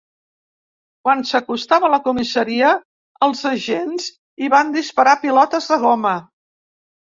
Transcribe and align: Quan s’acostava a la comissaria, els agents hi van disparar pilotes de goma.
Quan 1.07 1.19
s’acostava 1.31 1.87
a 1.89 1.91
la 1.95 1.99
comissaria, 2.07 2.73
els 3.29 3.45
agents 3.53 4.11
hi 4.47 4.53
van 4.57 4.75
disparar 4.81 5.17
pilotes 5.29 5.73
de 5.75 5.83
goma. 5.89 6.19